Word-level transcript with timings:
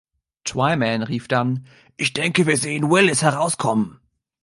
Twyman 0.45 1.03
rief 1.07 1.27
dann: 1.27 1.67
„Ich 1.95 2.11
denke, 2.11 2.47
wir 2.47 2.57
sehen 2.57 2.89
Willis 2.89 3.21
herauskommen!“ 3.21 3.99